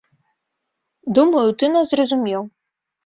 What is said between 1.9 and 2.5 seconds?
зразумеў.